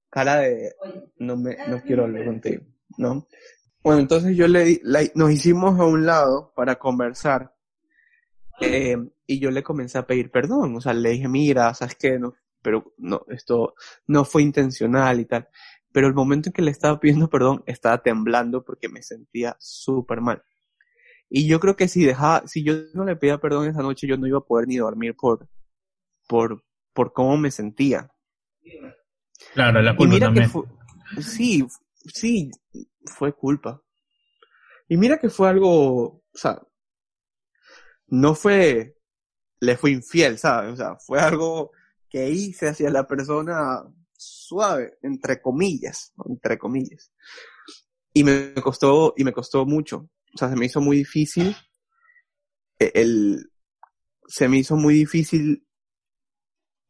[0.09, 0.73] cara de,
[1.17, 2.63] no me, no quiero hablar contigo,
[2.97, 3.27] ¿no?
[3.83, 7.53] Bueno, entonces yo le, la- nos hicimos a un lado para conversar,
[8.61, 12.19] eh, y yo le comencé a pedir perdón, o sea, le dije, mira, sabes qué,
[12.19, 13.75] no, pero no, esto
[14.07, 15.47] no fue intencional y tal.
[15.91, 20.21] Pero el momento en que le estaba pidiendo perdón, estaba temblando porque me sentía súper
[20.21, 20.43] mal.
[21.29, 24.17] Y yo creo que si dejaba, si yo no le pedía perdón esa noche, yo
[24.17, 25.47] no iba a poder ni dormir por,
[26.27, 28.11] por, por cómo me sentía.
[29.53, 30.43] Claro, la Y culpa mira que también.
[30.43, 30.63] fue,
[31.21, 31.65] sí,
[32.05, 32.49] sí,
[33.05, 33.81] fue culpa.
[34.87, 36.61] Y mira que fue algo, o sea,
[38.07, 38.97] no fue,
[39.61, 40.73] le fue infiel, ¿sabes?
[40.73, 41.71] O sea, fue algo
[42.09, 47.11] que hice hacia la persona suave, entre comillas, entre comillas.
[48.13, 50.09] Y me costó, y me costó mucho.
[50.33, 51.55] O sea, se me hizo muy difícil,
[52.79, 53.51] e- el,
[54.27, 55.65] se me hizo muy difícil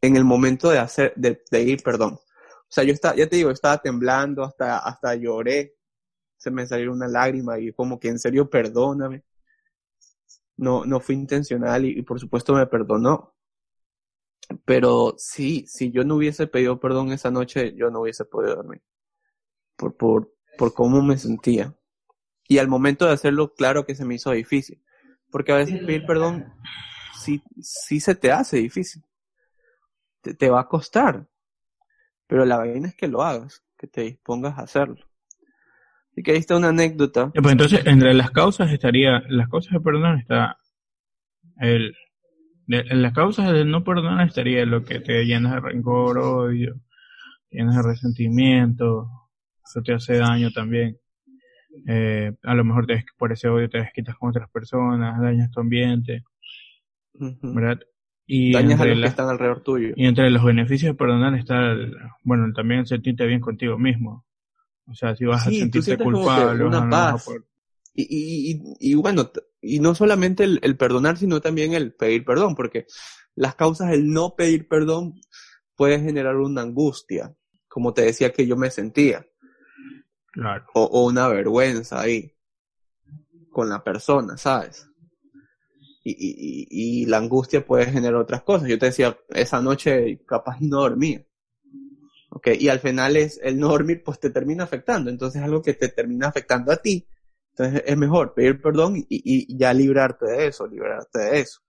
[0.02, 2.14] en el momento de hacer, de pedir perdón.
[2.16, 5.76] O sea, yo estaba, ya te digo, estaba temblando, hasta, hasta lloré.
[6.38, 9.24] Se me salió una lágrima y como que en serio, perdóname.
[10.58, 13.36] No, no fue intencional y, por supuesto me perdonó.
[14.66, 18.82] Pero sí, si yo no hubiese pedido perdón esa noche, yo no hubiese podido dormir.
[19.76, 21.76] Por, por, por cómo me sentía.
[22.48, 24.82] Y al momento de hacerlo, claro que se me hizo difícil.
[25.30, 26.54] Porque a veces pedir perdón
[27.20, 29.04] sí, sí se te hace difícil.
[30.22, 31.28] Te, te va a costar.
[32.26, 35.07] Pero la vaina es que lo hagas, que te dispongas a hacerlo.
[36.18, 37.32] Así que ahí está una anécdota.
[37.36, 40.58] Ya, pues entonces, entre las causas estaría, las causas de perdón está
[41.60, 41.94] el,
[42.66, 46.74] de- en las causas de no perdonar estaría lo que te llenas de rencor, odio,
[47.52, 49.08] llenas de resentimiento,
[49.64, 50.98] eso te hace daño también.
[51.88, 55.60] Eh, a lo mejor te por ese odio te desquitas con otras personas, dañas tu
[55.60, 56.24] ambiente.
[57.54, 57.80] ¿verdad?
[58.26, 59.94] Y Dañas a los que están alrededor tuyo.
[59.96, 64.26] y entre los beneficios de perdonar está, el- bueno, también sentirte bien contigo mismo.
[64.90, 67.26] O sea, si vas Sí, a sentirte culpable, una no paz.
[67.26, 67.44] poder-
[67.94, 68.04] Y,
[68.80, 72.86] y, y, bueno, y no solamente el, el perdonar, sino también el pedir perdón, porque
[73.36, 75.20] las causas del no pedir perdón
[75.76, 77.36] puede generar una angustia,
[77.68, 79.26] como te decía que yo me sentía,
[80.32, 80.68] claro.
[80.74, 82.34] o, o una vergüenza ahí,
[83.52, 84.88] con la persona, ¿sabes?
[86.04, 88.68] Y, y, y, y la angustia puede generar otras cosas.
[88.70, 91.24] Yo te decía, esa noche capaz no dormía.
[92.38, 92.50] ¿Ok?
[92.60, 95.10] Y al final es el no dormir, pues te termina afectando.
[95.10, 97.08] Entonces es algo que te termina afectando a ti.
[97.52, 101.62] Entonces es mejor pedir perdón y, y ya librarte de eso, librarte de eso.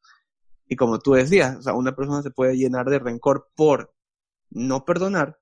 [0.69, 3.95] Y como tú decías, o sea, una persona se puede llenar de rencor por
[4.51, 5.39] no perdonar,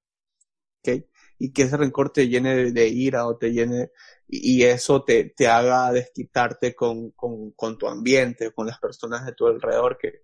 [0.81, 1.05] ¿ok?
[1.39, 3.91] Y que ese rencor te llene de, ira o te llene,
[4.29, 9.33] y, eso te, te haga desquitarte con, con, con tu ambiente, con las personas de
[9.33, 10.23] tu alrededor que,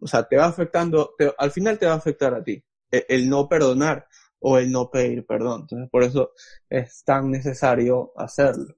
[0.00, 2.64] o sea, te va afectando, al final te va a afectar a ti
[2.98, 4.06] el, el no perdonar
[4.38, 5.62] o el no pedir perdón.
[5.62, 6.32] Entonces, por eso
[6.68, 8.76] es tan necesario hacerlo.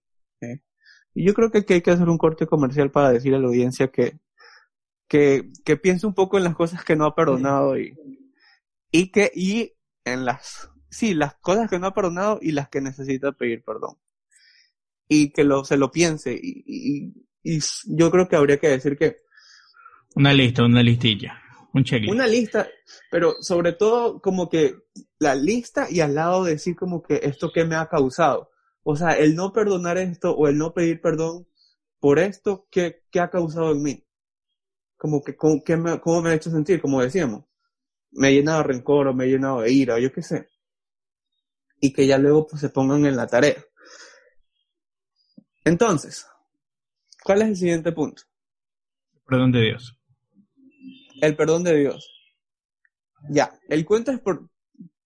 [1.15, 3.89] Y yo creo que hay que hacer un corte comercial para decir a la audiencia
[3.89, 4.19] que,
[5.09, 7.97] que, que piense un poco en las cosas que no ha perdonado y,
[8.93, 9.73] y que, y
[10.05, 13.97] en las, sí, las cosas que no ha perdonado y las que necesita pedir perdón.
[15.09, 18.99] Y que lo, se lo piense y, y, y yo creo que habría que decir
[18.99, 19.17] que
[20.17, 21.41] Una lista, una listilla.
[21.77, 22.13] Un checklist.
[22.13, 22.67] una lista,
[23.11, 24.75] pero sobre todo como que
[25.19, 28.51] la lista y al lado decir como que esto que me ha causado.
[28.83, 31.47] O sea, el no perdonar esto o el no pedir perdón
[32.01, 34.05] por esto, ¿qué, qué ha causado en mí?
[34.97, 36.81] Como que, ¿cómo, qué me, cómo me ha hecho sentir?
[36.81, 37.45] Como decíamos,
[38.13, 40.49] me ha llenado de rencor o me ha llenado de ira, o yo qué sé.
[41.79, 43.63] Y que ya luego pues se pongan en la tarea.
[45.63, 46.27] Entonces,
[47.23, 48.23] ¿cuál es el siguiente punto?
[49.27, 49.99] Perdón de Dios.
[51.21, 52.11] El perdón de Dios.
[53.29, 54.51] Ya, el cuento es por,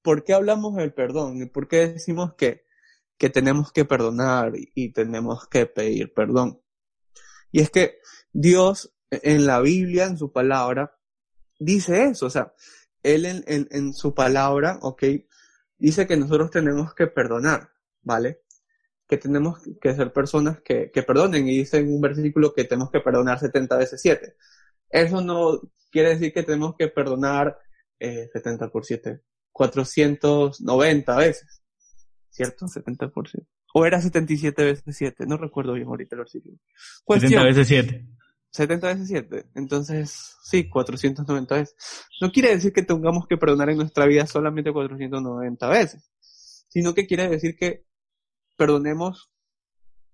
[0.03, 2.65] por qué hablamos del perdón y por qué decimos que,
[3.17, 6.61] que tenemos que perdonar y, tenemos que pedir perdón.
[7.53, 7.99] Y es que
[8.33, 10.97] Dios en la Biblia, en su palabra,
[11.59, 12.55] dice eso, o sea,
[13.03, 15.03] Él en, en, en su palabra, ok,
[15.79, 17.71] dice que nosotros tenemos que perdonar,
[18.03, 18.43] ¿vale?
[19.09, 22.91] Que tenemos que ser personas que, que perdonen y dice en un versículo que tenemos
[22.91, 24.37] que perdonar 70 veces 7.
[24.91, 27.59] Eso no quiere decir que tenemos que perdonar
[27.99, 29.21] eh, 70 por 7,
[29.53, 31.63] 490 veces,
[32.31, 32.69] ¿cierto?
[32.69, 33.47] 70 por 7.
[33.73, 36.57] O era 77 veces 7, no recuerdo bien ahorita el versículo.
[36.57, 38.07] 70 Cuestión, veces 7.
[38.51, 39.47] 70 veces 7.
[39.55, 41.77] Entonces, sí, 490 veces.
[42.21, 46.11] No quiere decir que tengamos que perdonar en nuestra vida solamente 490 veces,
[46.69, 47.85] sino que quiere decir que
[48.57, 49.31] perdonemos,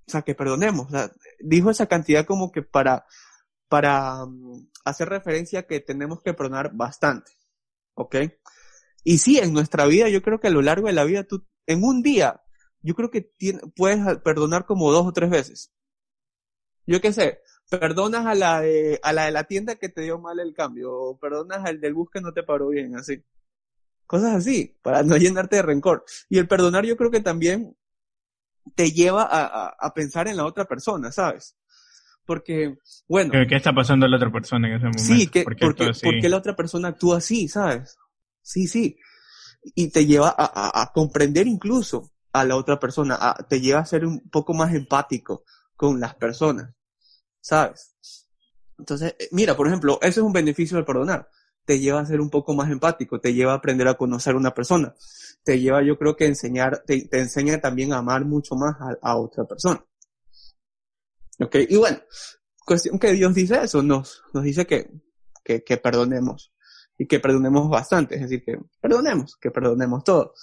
[0.06, 0.88] o sea, que perdonemos.
[0.88, 1.10] O sea,
[1.40, 3.06] dijo esa cantidad como que para,
[3.68, 7.32] para um, hacer referencia que tenemos que perdonar bastante.
[7.94, 8.16] ¿Ok?
[9.04, 11.46] Y sí, en nuestra vida, yo creo que a lo largo de la vida, tú,
[11.66, 12.42] en un día,
[12.82, 13.32] yo creo que
[13.74, 15.72] puedes perdonar como dos o tres veces.
[16.86, 20.18] Yo qué sé, perdonas a la de, a la de la tienda que te dio
[20.18, 23.24] mal el cambio, o perdonas al del bus que no te paró bien, así.
[24.06, 26.04] Cosas así, para no llenarte de rencor.
[26.28, 27.76] Y el perdonar yo creo que también
[28.74, 31.56] te lleva a, a, pensar en la otra persona, ¿sabes?
[32.26, 32.76] Porque,
[33.08, 33.32] bueno.
[33.48, 35.02] ¿Qué, está pasando a la otra persona en ese momento?
[35.02, 37.96] Sí, que, ¿Por porque, la otra persona actúa así, ¿sabes?
[38.42, 38.98] Sí, sí.
[39.74, 43.86] Y te lleva a, a, a comprender incluso a la otra persona, te lleva a
[43.86, 45.44] ser un poco más empático
[45.76, 46.76] con las personas.
[47.46, 47.94] ¿sabes?
[48.76, 51.30] Entonces, eh, mira, por ejemplo, ese es un beneficio del perdonar.
[51.64, 54.38] Te lleva a ser un poco más empático, te lleva a aprender a conocer a
[54.38, 54.94] una persona,
[55.44, 59.44] te lleva, yo creo que enseñar, te, enseña también a amar mucho más a, otra
[59.44, 59.84] persona.
[61.40, 61.56] ¿Ok?
[61.68, 61.98] Y bueno,
[62.64, 64.90] cuestión que Dios dice eso, nos, nos dice que,
[65.44, 66.52] que, que perdonemos
[66.98, 70.34] y que perdonemos bastante, es decir, que perdonemos, que perdonemos todo.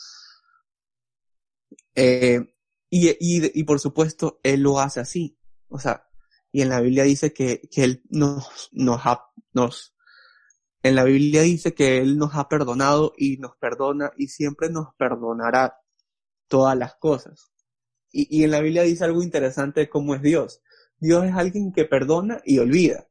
[1.95, 2.55] Eh,
[2.89, 5.37] y, y, y por supuesto, Él lo hace así.
[5.67, 6.07] O sea,
[6.51, 9.95] y en la Biblia dice que, que Él nos, nos ha, nos,
[10.83, 14.93] en la Biblia dice que Él nos ha perdonado y nos perdona y siempre nos
[14.95, 15.79] perdonará
[16.47, 17.51] todas las cosas.
[18.11, 20.61] Y, y en la Biblia dice algo interesante de cómo es Dios.
[20.99, 23.07] Dios es alguien que perdona y olvida.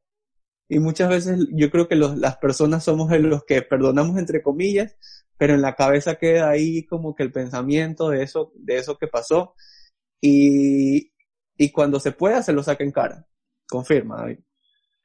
[0.69, 4.95] Y muchas veces yo creo que los, las personas somos los que perdonamos entre comillas,
[5.37, 9.07] pero en la cabeza queda ahí como que el pensamiento de eso, de eso que
[9.07, 9.53] pasó.
[10.21, 11.11] Y,
[11.57, 13.27] y cuando se pueda se lo saca en cara
[13.73, 14.39] confirma, David.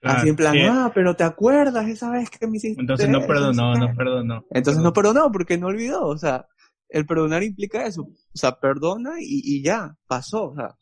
[0.02, 2.80] Así en plan, ah, pero te acuerdas esa vez que me hiciste.
[2.80, 4.44] Entonces no perdonó, no perdonó.
[4.50, 6.46] Entonces no perdonó porque no olvidó, o sea,
[6.88, 10.76] el perdonar implica eso, o sea, perdona y, y ya, pasó, o sea,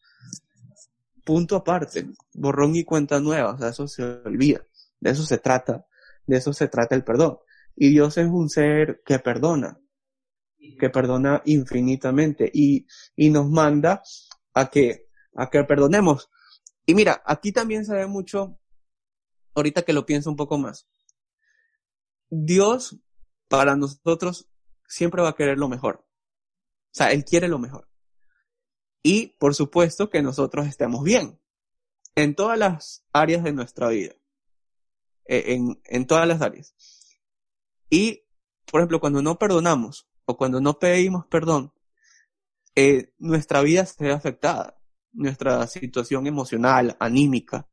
[1.26, 4.64] punto aparte, borrón y cuenta nueva, o sea, eso se olvida,
[5.00, 5.84] de eso se trata,
[6.24, 7.38] de eso se trata el perdón.
[7.74, 9.78] Y Dios es un ser que perdona,
[10.78, 12.86] que perdona infinitamente y,
[13.16, 14.02] y nos manda
[14.54, 16.30] a que, a que perdonemos.
[16.86, 18.60] Y mira, aquí también se ve mucho,
[19.54, 20.86] ahorita que lo pienso un poco más.
[22.30, 23.00] Dios,
[23.48, 24.48] para nosotros,
[24.86, 26.06] siempre va a querer lo mejor.
[26.06, 27.88] O sea, Él quiere lo mejor.
[29.06, 31.38] Y, por supuesto, que nosotros estemos bien.
[32.16, 34.16] En todas las áreas de nuestra vida.
[35.26, 36.74] E, en, en todas las áreas.
[37.88, 38.24] Y,
[38.68, 41.72] por ejemplo, cuando no perdonamos o cuando no pedimos perdón,
[42.74, 44.76] eh, nuestra vida se ve afectada
[45.12, 47.68] nuestra situación emocional, anímica,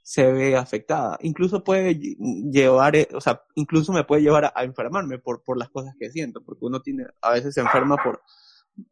[0.00, 1.18] se ve afectada.
[1.20, 5.68] Incluso puede llevar, eh, o sea, incluso me puede llevar a, enfermarme por, por las
[5.68, 8.22] cosas que siento, porque uno tiene, a veces se enferma por,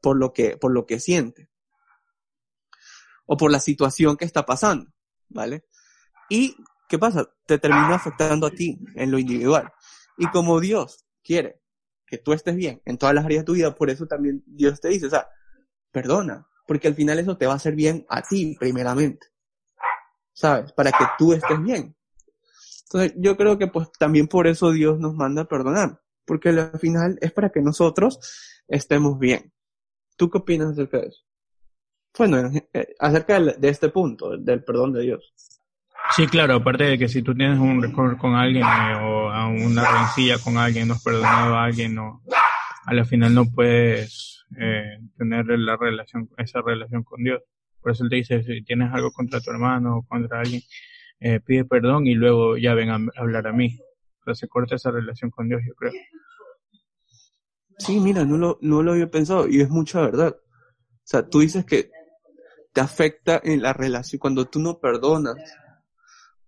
[0.02, 1.48] por lo que, por lo que siente.
[3.27, 4.91] O por la situación que está pasando,
[5.29, 5.65] ¿vale?
[6.29, 6.57] Y,
[6.89, 7.29] ¿qué pasa?
[7.47, 9.73] Te termina afectando a ti en lo individual.
[10.17, 11.61] Y como Dios quiere
[12.07, 14.81] que tú estés bien en todas las áreas de tu vida, por eso también Dios
[14.81, 15.29] te dice, o sea,
[15.91, 19.27] perdona, porque al final eso te va a hacer bien a ti primeramente,
[20.33, 20.73] ¿sabes?
[20.73, 21.97] Para que tú estés bien.
[22.85, 26.79] Entonces yo creo que pues también por eso Dios nos manda a perdonar, porque al
[26.79, 28.21] final es para que nosotros
[28.69, 29.53] estemos bien.
[30.17, 31.26] ¿Tú qué opinas acerca de eso?
[32.18, 35.35] Bueno, eh, acerca de este punto, del perdón de Dios.
[36.14, 39.48] Sí, claro, aparte de que si tú tienes un récord con alguien eh, o a
[39.48, 42.22] una rencilla con alguien, no has perdonado a alguien, no,
[42.87, 47.42] a la final no puedes eh, tener la relación, esa relación con Dios.
[47.81, 50.62] Por eso él te dice, si tienes algo contra tu hermano o contra alguien,
[51.20, 53.79] eh, pide perdón y luego ya ven a, hablar a mí.
[54.20, 55.92] Entonces se corta esa relación con Dios, yo creo.
[57.79, 60.37] Sí, mira, no lo, no lo había pensado y es mucha verdad.
[60.37, 61.90] O sea, tú dices que
[62.77, 65.35] te afecta en la relación, cuando tú no perdonas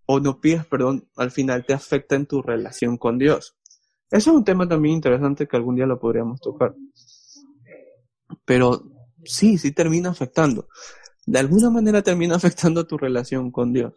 [0.04, 3.56] o no pides perdón, al final te afecta en tu relación con Dios.
[4.10, 6.74] Eso es un tema también interesante que algún día lo podríamos tocar.
[8.44, 8.82] Pero
[9.24, 10.68] sí, sí termina afectando.
[11.24, 13.94] De alguna manera termina afectando tu relación con Dios.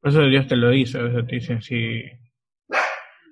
[0.00, 2.02] Por eso Dios te lo dice, o te dice, si,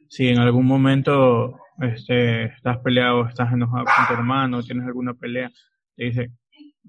[0.08, 5.50] si en algún momento este, estás peleado, estás enojado con tu hermano, tienes alguna pelea,
[5.96, 6.30] te dice,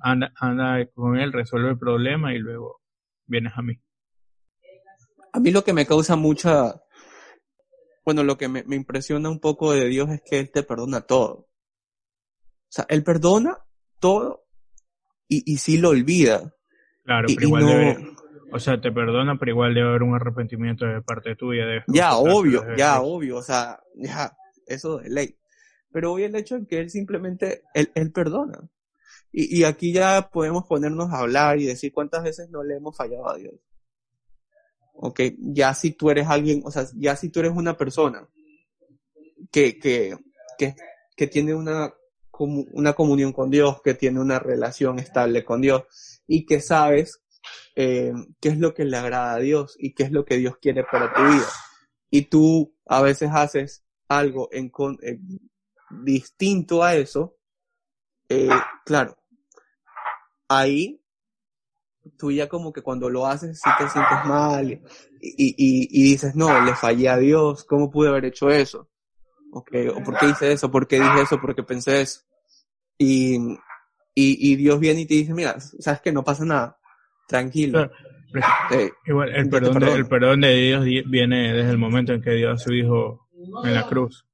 [0.01, 2.81] anda, anda con él, resuelve el problema y luego
[3.25, 3.79] vienes a mí.
[5.33, 6.81] A mí lo que me causa mucha,
[8.05, 11.01] bueno, lo que me, me impresiona un poco de Dios es que Él te perdona
[11.01, 11.47] todo.
[12.67, 13.57] O sea, él perdona
[13.99, 14.45] todo
[15.27, 16.53] y, y sí lo olvida.
[17.03, 18.15] Claro, pero igual
[18.51, 21.65] O sea, te perdona, pero igual debe haber un arrepentimiento de parte tuya.
[21.65, 25.39] De ya, obvio, ya, obvio, o sea, ya, eso de ley.
[25.91, 28.59] Pero hoy el hecho de que él simplemente, él, él perdona.
[29.31, 32.95] Y, y aquí ya podemos ponernos a hablar y decir cuántas veces no le hemos
[32.95, 33.55] fallado a Dios.
[34.93, 38.27] Ok, ya si tú eres alguien, o sea, ya si tú eres una persona
[39.51, 40.17] que, que,
[40.57, 40.75] que,
[41.15, 41.93] que tiene una,
[42.39, 45.83] una comunión con Dios, que tiene una relación estable con Dios
[46.27, 47.21] y que sabes
[47.75, 50.57] eh, qué es lo que le agrada a Dios y qué es lo que Dios
[50.59, 51.47] quiere para tu vida.
[52.09, 55.19] Y tú a veces haces algo en, con, eh,
[56.03, 57.36] distinto a eso,
[58.29, 58.49] eh,
[58.85, 59.17] claro,
[60.47, 61.01] ahí
[62.17, 64.81] tú ya como que cuando lo haces sí te sientes mal y,
[65.21, 68.89] y, y, dices, no, le fallé a Dios, ¿cómo pude haber hecho eso?
[69.51, 70.69] Okay, ¿O por qué hice eso?
[70.69, 71.39] ¿Por qué dije eso?
[71.39, 72.21] ¿Por qué pensé eso?
[72.97, 73.37] Y,
[74.13, 76.77] y, y Dios viene y te dice, mira, sabes que no pasa nada,
[77.27, 77.89] tranquilo.
[78.71, 82.31] Eh, igual, el perdón, de, el perdón de Dios viene desde el momento en que
[82.31, 83.29] dio a su Hijo
[83.63, 84.25] en la cruz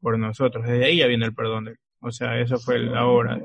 [0.00, 0.64] por nosotros.
[0.64, 1.66] Desde ahí ya viene el perdón.
[1.66, 3.40] De, o sea, eso fue la obra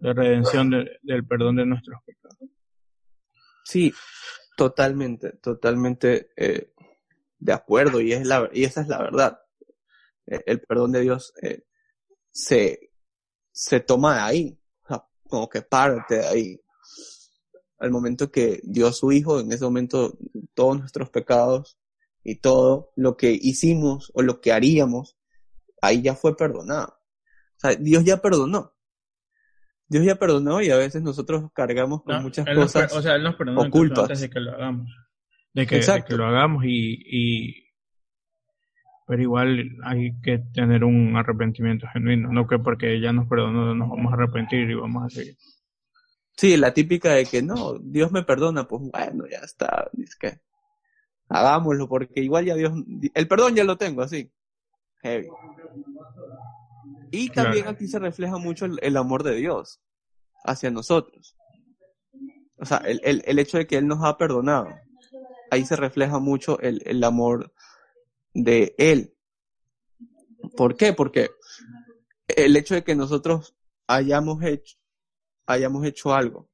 [0.00, 2.38] de, redención del perdón de nuestros pecados.
[3.64, 3.92] Sí,
[4.56, 6.72] totalmente, totalmente eh,
[7.38, 9.40] de acuerdo y, es la, y esa es la verdad.
[10.26, 11.64] Eh, el perdón de Dios eh,
[12.30, 12.92] se,
[13.50, 14.60] se toma de ahí,
[15.28, 16.60] como que parte de ahí.
[17.78, 20.16] Al momento que dio su Hijo, en ese momento
[20.54, 21.78] todos nuestros pecados
[22.22, 25.16] y todo lo que hicimos o lo que haríamos
[25.82, 26.99] ahí ya fue perdonado.
[27.60, 28.72] Sea, Dios ya perdonó.
[29.86, 33.34] Dios ya perdonó y a veces nosotros cargamos con muchas cosas o sea, él nos
[33.34, 34.88] perdonó antes de que lo hagamos.
[35.52, 37.66] De que, que lo hagamos y, y,
[39.06, 42.32] Pero igual hay que tener un arrepentimiento genuino.
[42.32, 45.36] No que porque ya nos perdonó nos vamos a arrepentir y vamos a seguir.
[46.36, 49.90] Sí, la típica de que no, Dios me perdona, pues bueno, ya está.
[50.02, 50.40] Es que
[51.28, 52.72] hagámoslo porque igual ya Dios...
[53.12, 54.30] El perdón ya lo tengo, así.
[55.02, 55.26] Heavy.
[57.10, 59.80] Y también aquí se refleja mucho el, amor de Dios
[60.44, 61.36] hacia nosotros.
[62.56, 64.68] O sea, el, el, el, hecho de que Él nos ha perdonado.
[65.50, 67.52] Ahí se refleja mucho el, el amor
[68.32, 69.16] de Él.
[70.56, 70.92] ¿Por qué?
[70.92, 71.30] Porque
[72.28, 73.56] el hecho de que nosotros
[73.88, 74.76] hayamos hecho,
[75.46, 76.48] hayamos hecho algo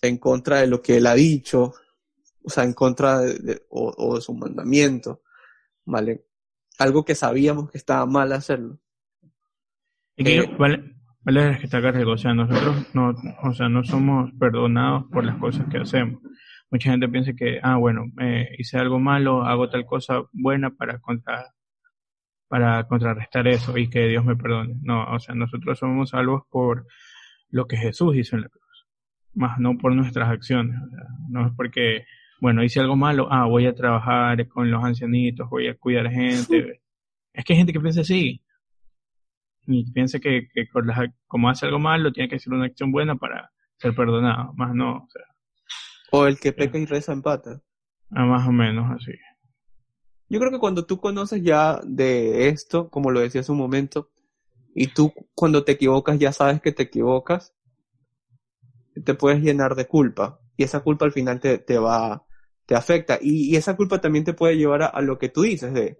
[0.00, 1.74] en contra de lo que Él ha dicho,
[2.44, 5.22] o sea, en contra de, o, o de su mandamiento,
[5.84, 6.26] ¿vale?
[6.78, 8.81] Algo que sabíamos que estaba mal hacerlo
[10.24, 10.82] eh, vale,
[11.20, 15.66] vale destacar algo, o sea, nosotros no, o sea, no somos perdonados por las cosas
[15.70, 16.20] que hacemos.
[16.70, 20.98] Mucha gente piensa que, ah, bueno, eh, hice algo malo, hago tal cosa buena para
[20.98, 21.52] contra,
[22.48, 24.76] para contrarrestar eso y que Dios me perdone.
[24.82, 26.86] No, o sea, nosotros somos salvos por
[27.50, 28.86] lo que Jesús hizo en la cruz,
[29.34, 30.76] más no por nuestras acciones.
[30.76, 32.04] O sea, no es porque,
[32.40, 36.80] bueno, hice algo malo, ah, voy a trabajar con los ancianitos, voy a cuidar gente.
[37.34, 38.41] Es que hay gente que piensa así
[39.66, 40.66] y piensa que, que
[41.26, 44.96] como hace algo malo, tiene que hacer una acción buena para ser perdonado, más no,
[44.96, 45.22] o sea.
[46.10, 47.62] O el que peca y reza empata.
[48.10, 49.12] Ah, más o menos así.
[50.28, 54.10] Yo creo que cuando tú conoces ya de esto, como lo decía hace un momento,
[54.74, 57.54] y tú cuando te equivocas ya sabes que te equivocas,
[59.04, 60.40] te puedes llenar de culpa.
[60.56, 62.24] Y esa culpa al final te, te va,
[62.66, 63.18] te afecta.
[63.20, 65.98] Y, y esa culpa también te puede llevar a, a, lo que tú dices de,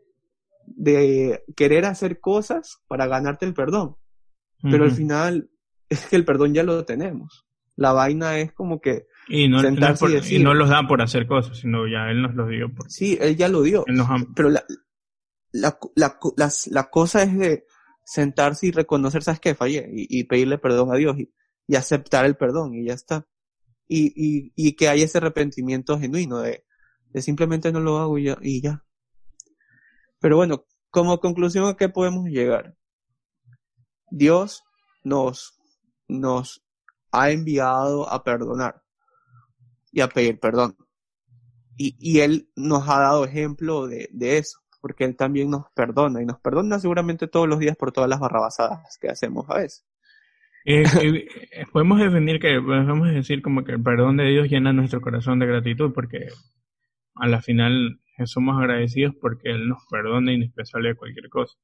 [0.66, 3.96] de querer hacer cosas para ganarte el perdón.
[4.62, 5.51] Pero al final
[5.88, 7.46] es que el perdón ya lo tenemos.
[7.75, 11.87] La vaina es como que y no, y, no los dan por hacer cosas, sino
[11.87, 12.72] ya él nos los dio.
[12.75, 12.90] Por...
[12.90, 13.85] Sí, él ya lo dio.
[14.35, 14.64] Pero la,
[15.53, 16.18] la, la,
[16.70, 17.64] la, cosa es de
[18.05, 21.33] sentarse y reconocer, sabes que fallé y, pedirle perdón a Dios y,
[21.66, 23.27] y, aceptar el perdón y ya está.
[23.87, 26.64] Y, y, y que haya ese arrepentimiento genuino de,
[27.11, 28.38] de simplemente no lo hago y ya.
[28.40, 28.85] Y ya.
[30.23, 32.77] Pero bueno, como conclusión a qué podemos llegar.
[34.11, 34.63] Dios
[35.03, 35.59] nos,
[36.07, 36.65] nos
[37.11, 38.83] ha enviado a perdonar
[39.91, 40.77] y a pedir perdón.
[41.77, 46.23] Y, y Él nos ha dado ejemplo de, de eso, porque Él también nos perdona
[46.23, 49.85] y nos perdona seguramente todos los días por todas las barrabasadas que hacemos a veces.
[50.64, 55.01] Eh, eh, podemos definir que, podemos decir como que el perdón de Dios llena nuestro
[55.01, 56.29] corazón de gratitud, porque
[57.16, 61.55] a la final somos agradecidos porque Él nos perdona indispensable de cualquier cosa,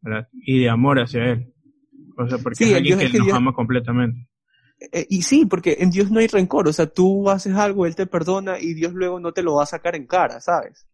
[0.00, 0.28] ¿verdad?
[0.32, 1.54] Y de amor hacia Él.
[2.18, 4.28] O sea, porque es alguien que, nos ama completamente.
[4.92, 7.96] Eh, y sí, porque en Dios no hay rencor, o sea, tú haces algo, Él
[7.96, 10.86] te perdona y Dios luego no te lo va a sacar en cara, ¿sabes?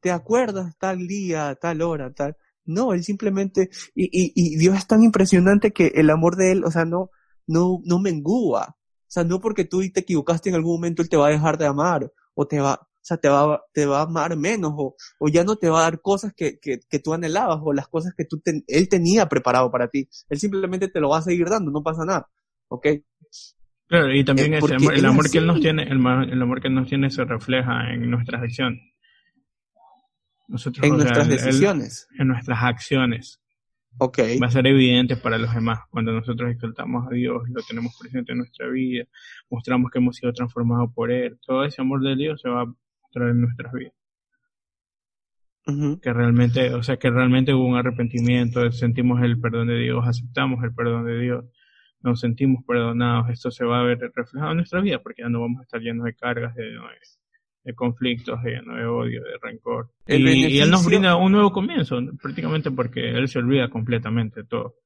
[0.00, 2.36] ¿Te acuerdas tal día, tal hora, tal?
[2.64, 6.64] No, Él simplemente, y, y, y Dios es tan impresionante que el amor de Él,
[6.64, 7.10] o sea, no,
[7.48, 8.76] no, no mengúa.
[9.08, 11.56] O sea, no porque tú te equivocaste en algún momento, él te va a dejar
[11.56, 14.96] de amar, o te va, o sea, te va, te va a amar menos, o,
[15.18, 17.88] o ya no te va a dar cosas que, que, que tú anhelabas, o las
[17.88, 20.08] cosas que tú él tenía preparado para ti.
[20.28, 22.28] Él simplemente te lo va a seguir dando, no pasa nada.
[22.68, 22.86] ¿Ok?
[23.86, 26.60] Claro, y también eh, ese amor, el amor que él nos tiene, el, el, amor
[26.60, 28.82] que nos tiene se refleja en nuestras acciones.
[30.46, 32.08] Nosotros, en nuestras decisiones.
[32.18, 33.40] en nuestras acciones.
[34.00, 34.38] Okay.
[34.38, 35.80] Va a ser evidente para los demás.
[35.90, 39.04] Cuando nosotros exaltamos a Dios, lo tenemos presente en nuestra vida,
[39.50, 42.72] mostramos que hemos sido transformados por Él, todo ese amor de Dios se va
[43.22, 43.94] a en nuestras vidas.
[46.00, 50.64] Que realmente, o sea, que realmente hubo un arrepentimiento, sentimos el perdón de Dios, aceptamos
[50.64, 51.44] el perdón de Dios,
[52.00, 53.28] nos sentimos perdonados.
[53.28, 55.80] Esto se va a ver reflejado en nuestra vida porque ya no vamos a estar
[55.82, 56.70] llenos de cargas, de,
[57.64, 59.90] de conflictos, de, de odio, de rencor.
[60.06, 64.76] y, Él nos brinda un nuevo comienzo, prácticamente porque Él se olvida completamente de todo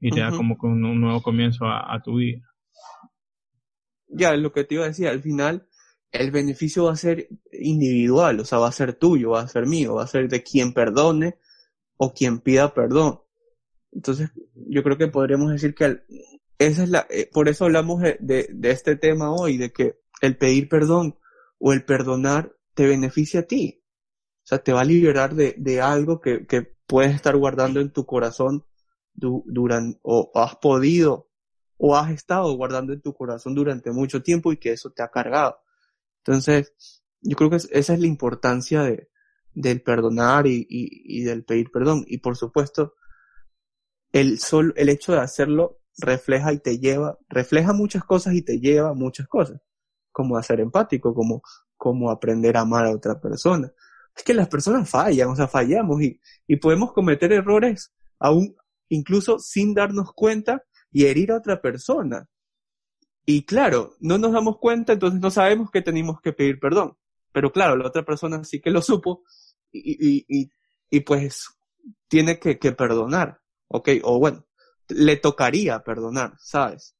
[0.00, 2.42] y te da como un, un nuevo comienzo a, tu vida.
[4.08, 5.66] Ya, lo que te iba a decir, al final
[6.12, 9.66] el beneficio va a ser individual, o sea, va a ser tuyo, va a ser
[9.66, 11.38] mío, va a ser de quien perdone
[11.96, 13.20] o quien pida perdón.
[13.92, 16.02] Entonces, yo creo que podríamos decir que
[16.58, 20.36] esa es la, eh, por eso hablamos de, de, este tema hoy, de que el
[20.36, 21.18] pedir perdón
[21.58, 23.82] o el perdonar te beneficia a ti.
[24.44, 28.06] O sea, te va a liberar de, algo que, que, puedes estar guardando en tu
[28.06, 28.64] corazón
[29.12, 31.28] durante, o has podido,
[31.78, 35.08] o has estado guardando en tu corazón durante mucho tiempo y que eso te ha
[35.08, 35.58] cargado.
[36.26, 36.74] Entonces,
[37.20, 39.08] yo creo que esa es la importancia de,
[39.54, 42.04] del perdonar y, del pedir perdón.
[42.06, 42.94] Y por supuesto,
[44.12, 48.60] el, sol, el hecho de hacerlo refleja y te lleva, refleja muchas cosas y te
[48.60, 49.60] lleva muchas cosas
[50.12, 51.42] como a ser empático, como,
[51.76, 53.70] como aprender a amar a otra persona.
[54.16, 58.56] Es que las personas fallan, o sea, fallamos y, y podemos cometer errores aún
[58.88, 62.26] incluso sin darnos cuenta y herir a otra persona.
[63.28, 66.96] Y claro, no nos damos cuenta, entonces no sabemos que tenemos que pedir perdón.
[67.32, 69.24] Pero claro, la otra persona sí que lo supo
[69.72, 70.50] y, y,
[70.88, 71.48] y, pues
[72.08, 73.90] tiene que, que, perdonar, ¿ok?
[74.04, 74.46] O bueno,
[74.88, 76.96] le tocaría perdonar, ¿sabes?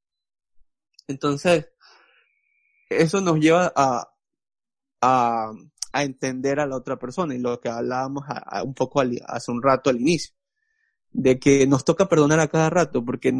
[1.06, 1.68] Entonces,
[2.90, 4.12] eso nos lleva a,
[5.00, 5.52] a,
[5.92, 9.62] a, entender a la otra persona y lo que hablábamos a, un poco hace un
[9.62, 10.34] rato al inicio,
[11.12, 13.32] de que nos toca perdonar a cada rato, porque,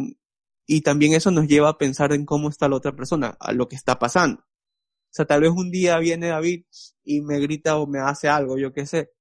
[0.67, 3.67] y también eso nos lleva a pensar en cómo está la otra persona, a lo
[3.67, 4.41] que está pasando.
[4.41, 6.65] O sea, tal vez un día viene David
[7.03, 9.11] y me grita o me hace algo, yo qué sé,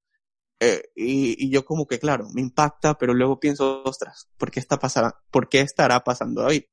[0.60, 4.78] eh, y, yo como que, claro, me impacta, pero luego pienso, ostras, ¿por qué, está
[4.78, 6.64] pasando, ¿por qué estará pasando David?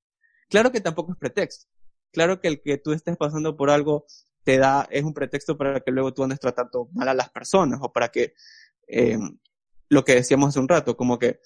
[0.49, 1.67] Claro que tampoco es pretexto.
[2.11, 4.05] Claro que el que tú estés pasando por algo
[4.43, 7.79] te da, es un pretexto para que luego tú andes tratando mal a las personas
[7.81, 8.33] o para que,
[8.87, 9.17] eh,
[9.89, 11.39] lo que decíamos hace un rato, como que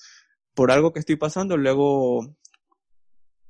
[0.53, 2.37] por algo que estoy pasando, luego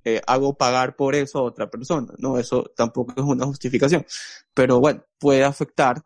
[0.08, 2.14] eh, hago pagar por eso a otra persona.
[2.18, 4.06] No, eso tampoco es una justificación.
[4.54, 6.04] Pero bueno, puede afectar,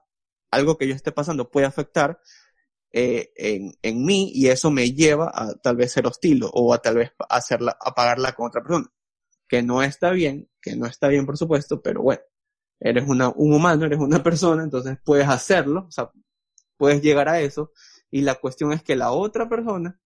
[0.51, 2.19] algo que yo esté pasando puede afectar
[2.91, 6.81] eh, en, en mí y eso me lleva a tal vez ser hostil o a
[6.81, 8.91] tal vez hacerla, a pagarla con otra persona
[9.51, 12.21] que no está bien, que no está bien por supuesto, pero bueno,
[12.79, 16.09] eres una, un humano, eres una persona, entonces puedes hacerlo, o sea,
[16.77, 17.71] puedes llegar a eso,
[18.09, 19.99] y la cuestión es que la otra persona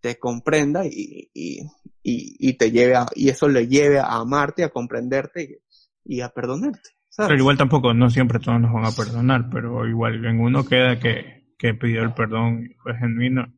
[0.00, 1.60] te comprenda y, y,
[2.02, 5.60] y, te lleve a, y eso le lleve a amarte, a comprenderte
[6.04, 6.90] y, a perdonarte.
[7.16, 10.98] Pero igual tampoco, no siempre todos nos van a perdonar, pero igual en uno queda
[10.98, 13.52] que, que pidió el perdón y fue genuino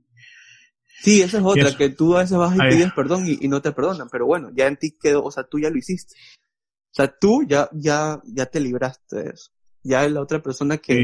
[1.03, 3.73] Sí, esa es otra, que tú a veces vas y pides perdón y, no te
[3.73, 6.15] perdonan, pero bueno, ya en ti quedó, o sea, tú ya lo hiciste.
[6.15, 9.51] O sea, tú ya, ya, ya te libraste de eso.
[9.83, 10.95] Ya la otra persona que,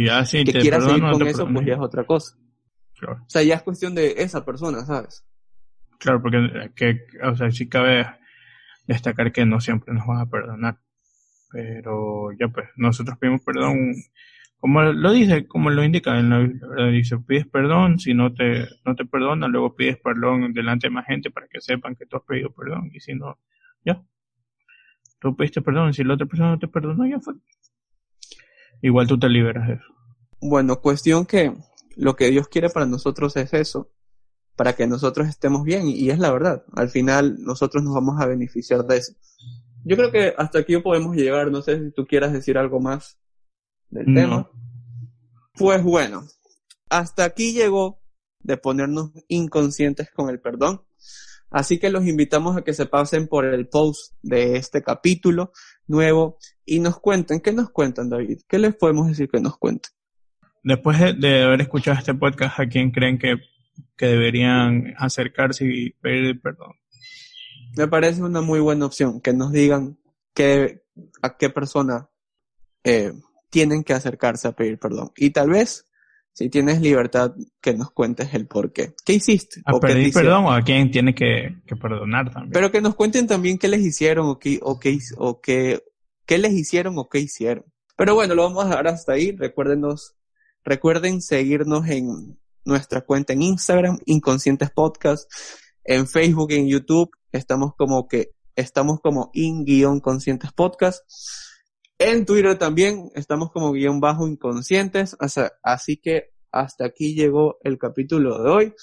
[0.45, 2.37] que quiera seguir con eso, pues ya es otra cosa.
[3.03, 5.25] O sea, ya es cuestión de esa persona, ¿sabes?
[5.99, 8.07] Claro, porque que, o sea, sí cabe
[8.87, 10.79] destacar que no siempre nos van a perdonar.
[11.51, 13.95] Pero ya pues, nosotros pedimos perdón
[14.61, 18.67] como lo dice, como lo indica en la Biblia, dice, pides perdón, si no te,
[18.85, 22.17] no te perdonan, luego pides perdón delante de más gente para que sepan que tú
[22.17, 23.39] has pedido perdón, y si no,
[23.85, 24.03] ya.
[25.21, 27.35] Tú pediste perdón, si la otra persona no te perdonó, ya fue.
[28.83, 29.95] Igual tú te liberas de eso.
[30.41, 31.53] Bueno, cuestión que
[31.97, 33.93] lo que Dios quiere para nosotros es eso,
[34.59, 36.65] para que nosotros estemos bien, y es la verdad.
[36.75, 39.13] Al final, nosotros nos vamos a beneficiar de eso.
[39.85, 43.21] Yo creo que hasta aquí podemos llegar, no sé si tú quieras decir algo más
[43.89, 44.51] del tema.
[45.55, 46.25] Pues bueno,
[46.91, 48.03] hasta aquí llegó
[48.41, 50.83] de ponernos inconscientes con el perdón.
[51.51, 55.53] Así que los invitamos a que se pasen por el post de este capítulo
[55.87, 58.41] nuevo y nos cuenten, ¿qué nos cuentan David?
[58.49, 59.93] ¿Qué les podemos decir que nos cuenten?
[60.65, 63.37] Después de, haber escuchado este podcast, ¿a quién creen que,
[63.97, 66.73] que deberían acercarse y pedir perdón?
[67.77, 69.99] Me parece una muy buena opción, que nos digan
[70.35, 70.83] que
[71.23, 72.09] a qué persona
[72.85, 73.13] eh,
[73.51, 75.13] tienen que acercarse a pedir perdón.
[75.17, 75.87] Y tal vez,
[76.33, 78.95] si tienes libertad, que nos cuentes el por qué.
[79.05, 79.63] ¿Qué hiciste?
[79.65, 80.31] ¿A ¿O qué pedir hicieron?
[80.31, 82.53] perdón o a quién tiene que, que perdonar también?
[82.53, 85.83] Pero que nos cuenten también qué les hicieron o qué, o qué, o qué,
[86.27, 87.65] qué les hicieron o qué hicieron.
[87.97, 89.33] Pero bueno, lo vamos a dejar hasta ahí.
[89.33, 90.15] Recuérdenos,
[90.65, 95.31] recuerden seguirnos en nuestra cuenta en Instagram, Inconscientes Podcast,
[95.85, 97.11] en Facebook, en YouTube.
[97.33, 101.03] Estamos como que, estamos como in-conscientes podcast.
[101.99, 105.17] En Twitter también estamos como guion bajo inconscientes.
[105.63, 108.75] Así que hasta aquí llegó el capítulo de hoy.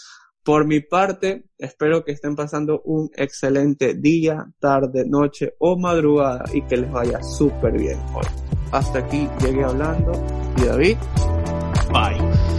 [0.43, 6.61] Por mi parte, espero que estén pasando un excelente día, tarde, noche o madrugada y
[6.63, 8.26] que les vaya súper bien hoy.
[8.71, 10.11] Hasta aquí llegué hablando
[10.57, 10.97] y David.
[11.91, 12.54] Bye.